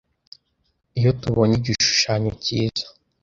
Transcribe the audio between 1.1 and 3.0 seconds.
tubonye igishushanyo cyiza